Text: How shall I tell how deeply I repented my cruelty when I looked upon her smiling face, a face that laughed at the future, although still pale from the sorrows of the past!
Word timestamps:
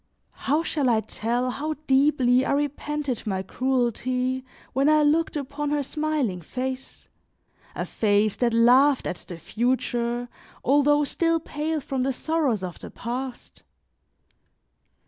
How 0.31 0.63
shall 0.63 0.89
I 0.89 1.01
tell 1.01 1.51
how 1.51 1.75
deeply 1.85 2.43
I 2.43 2.53
repented 2.53 3.27
my 3.27 3.43
cruelty 3.43 4.43
when 4.73 4.89
I 4.89 5.03
looked 5.03 5.35
upon 5.37 5.69
her 5.69 5.83
smiling 5.83 6.41
face, 6.41 7.07
a 7.75 7.85
face 7.85 8.35
that 8.37 8.51
laughed 8.51 9.05
at 9.05 9.23
the 9.27 9.37
future, 9.37 10.27
although 10.63 11.03
still 11.03 11.39
pale 11.39 11.79
from 11.79 12.01
the 12.01 12.13
sorrows 12.13 12.63
of 12.63 12.79
the 12.79 12.89
past! 12.89 13.61